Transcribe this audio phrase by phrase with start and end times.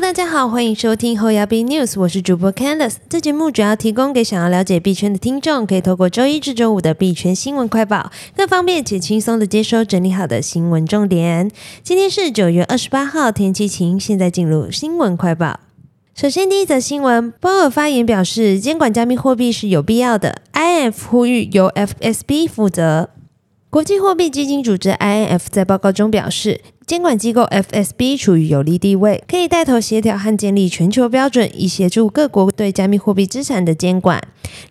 [0.00, 2.96] 大家好，欢迎收听后摇币 News，我是主播 Candice。
[3.08, 11.50] 这节目主要提供给想要了解币圈的听众，可以透过周一至周五的币圈新闻快报，更方便且轻松的接收整理好的新闻重点。
[11.82, 13.98] 今天是九月二十八号，天气晴。
[13.98, 15.58] 现在进入新闻快报。
[16.14, 20.42] 首先，第一则新闻，鲍尔发言表示，监管加密货币是有必要的。
[20.52, 23.08] IF 呼吁由 FSB 负责。
[23.76, 34.18] 国际货币基金组织 INF 在报告中表示，监管机构 FSB 处于有利地位，可以带头协调和建立全球标准，以协助各国对加密货币资产的监管。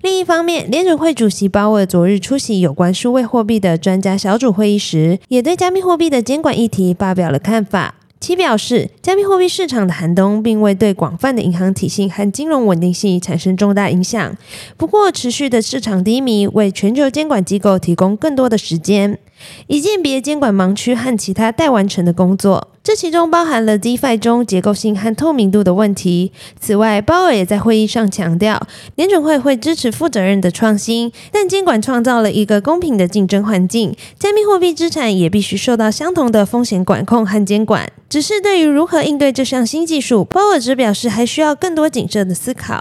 [0.02, 7.94] 另一方面，联准会主席鲍尔昨日出席有关数位货币的专家小组会议时，也对加密货币的监管议题发表了看法。
[8.26, 14.36] 其表示，加密货币市场的寒冬并未对广泛的银行体系和金融稳定性产生重大影响。
[14.78, 19.20] 不过，持续的市场低迷为全球监管机构提供更多的时间。
[19.68, 26.32] 以鉴别监管盲区和其他待完成的工作，这其中包含了 DeFi 中结构性和透明度的问题。
[26.60, 28.62] 此外，鲍尔也在会议上强调，
[28.94, 37.92] 联准会会支持负责任的创新，但监管创造了一个公平的竞争环境，加密货币资产也必须受到相同的风险管控和监管。
[38.08, 42.80] 只是对于如何应对这项新技术，鲍尔只表示还需要更多谨慎的思考。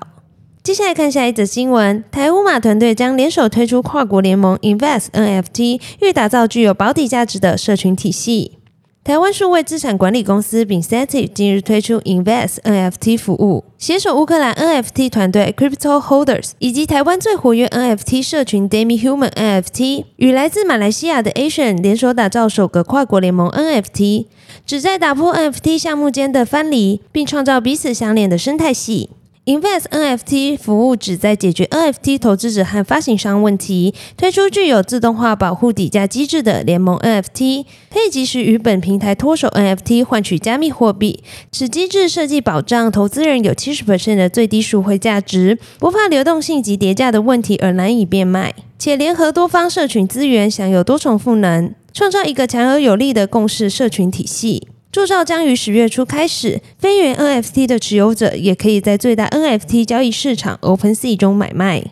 [0.62, 8.58] 接下来看下一则新闻，台乌马团队将联手推出跨国联盟 Invest NFT，欲打造具有保底价值的社群体系。
[9.05, 16.52] 台湾数位资产管理公司 b i n s e t i 近日推出 Invest NFT 服务，携手乌克兰 NFT 团队 Crypto Holders
[16.58, 24.24] 以及台湾最活跃 NFT 社群 Demi Human NFT，与来自马来西亚的 Asian 联手打造首个跨国联盟 NFT，
[24.64, 29.11] 旨在打破 NFT 项目间的藩篱，并创造彼此相连的生态系。
[29.46, 41.22] Invest NFT 服务旨在解决 NFT 投资者和发行商问题，推出具有自动化保护底价机制的联盟 NFT，可以及时与本平台脱手 NFT 换取加密货币。
[41.52, 43.84] 此机制设计保障投资人有七十
[44.16, 54.68] 的最低赎回价值，不怕流动性及叠价的问题而难以变卖，且联合多方社群资源，享有多重赋能，创造一个强而有力的共识社群体系。
[54.94, 61.86] 铸造将于十月初开始，非原 NFT 的持有者也可以在最大 NFT 交易市场 OpenSea 中买卖。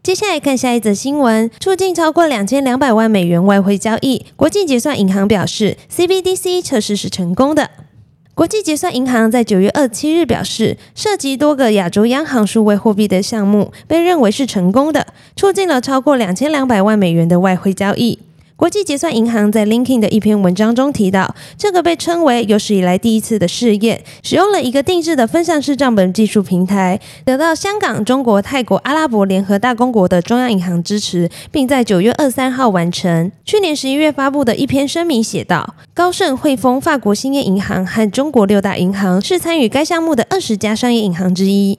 [0.00, 4.24] 接下来看下一则新闻：促进超过两千两百万美元外汇交易。
[4.36, 7.68] 国际结算银行表示，CBDC 测试是成功的。
[8.32, 18.20] 国际结算银行在九月二七日表示，涉及多个亚洲央行数位货币的项目被认为是成功的，促进了超过两千两百万美元的外汇交易。
[18.58, 33.30] 国际结算银行在 LinkedIn 的一篇文章中提到，这个被称为有史以来第一次的试验，使用了一个定制的分散式账本技术平台，得到香港、中国、泰国、阿拉伯联合大公国的中央银行支持，并在九月二三号完成。
[33.44, 41.78] 去年十一月发布的一篇声明写道：“高盛、汇丰、法国兴业银行和中国六大银行是参与该项目的二十家商业银行之一。”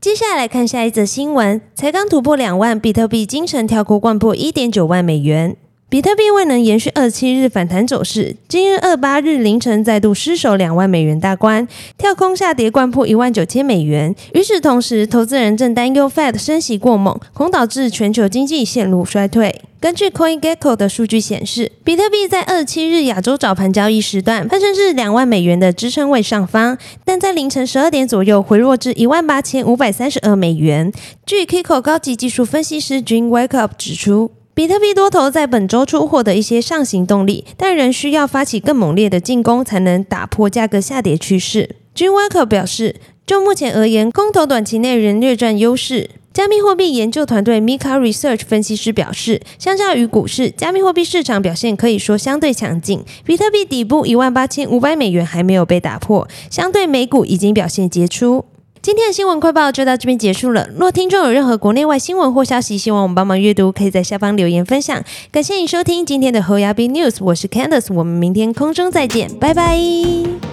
[0.00, 5.56] 接下来看下一则新闻：才刚突破两万，比特币今晨跳空贯破一点九万美元。
[5.88, 14.12] 比特币未能延续二七日反弹走势，今日二八日凌晨再度失守两万美元大关，跳空下跌，贯破一万九千美元。
[14.34, 19.60] 与此同时，投资人正担忧 Fed 升息过猛，恐导致全球经济陷入衰退。
[19.78, 30.92] 根据 CoinGecko 的数据显示，比特币在二七日亚洲早盘交易时段攀升至两万美元的支撑位上方，但在凌晨十二点左右回落至一万八千五百三十二美元。
[31.24, 34.32] 据 Kiko 高级技术分析师 Jim Wake Up 指出。
[34.56, 41.76] 比特币多头在本周初获得一些上行动力，但仍需要发起更猛烈的进攻，才能打破价格下跌趋势。
[41.94, 42.96] Jim Walker 表示，
[43.26, 46.08] 就目前而言，空头短期内仍略占优势。
[46.32, 53.04] 加密货币研究团队 Mika Research 分析师表示，相较于股市，加密货币市场表现可以说相对强劲。
[53.26, 58.46] 比特币底部一万八千五百美元还没有被打破，相对美股已经表现杰出。
[58.82, 60.68] 今天的新闻快报就到这边结束了。
[60.76, 65.02] 若听众有任何国内外新闻或消息，希望我们帮忙阅读，可以在下方留言分享。
[65.32, 70.45] 感谢你收听今天的侯牙斌 News，我是 Candice，我们明天空中再见，拜拜。